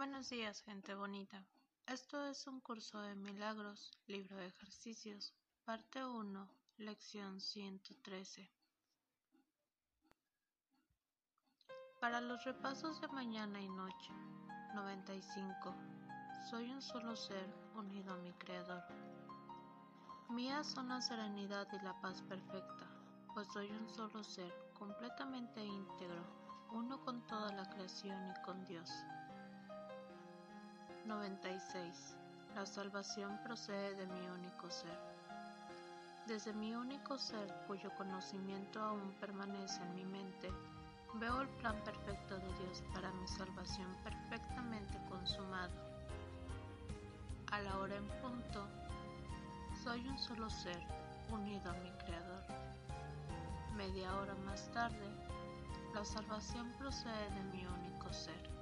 [0.00, 1.44] Buenos días, gente bonita.
[1.86, 5.34] Esto es un curso de milagros, libro de ejercicios,
[5.66, 6.48] parte 1,
[6.78, 8.50] lección 113.
[12.00, 14.10] Para los repasos de mañana y noche,
[14.74, 15.76] 95.
[16.48, 18.82] Soy un solo ser unido a mi Creador.
[20.30, 22.88] Mías son la serenidad y la paz perfecta,
[23.34, 26.24] pues soy un solo ser completamente íntegro,
[26.72, 28.90] uno con toda la creación y con Dios.
[31.10, 32.16] 96.
[32.54, 34.96] La salvación procede de mi único ser.
[36.28, 40.52] Desde mi único ser, cuyo conocimiento aún permanece en mi mente,
[41.14, 45.74] veo el plan perfecto de Dios para mi salvación perfectamente consumado.
[47.50, 48.64] A la hora en punto,
[49.82, 50.80] soy un solo ser
[51.32, 52.44] unido a mi Creador.
[53.76, 55.08] Media hora más tarde,
[55.92, 58.59] la salvación procede de mi único ser.